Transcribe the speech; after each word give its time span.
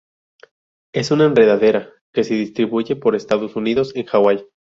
Es 0.95 1.11
una 1.11 1.25
enredadera 1.25 1.93
que 2.11 2.23
se 2.23 2.33
distribuye 2.33 2.95
por 2.95 3.15
Estados 3.15 3.55
Unidos 3.55 3.95
en 3.95 4.05
Hawai. 4.11 4.47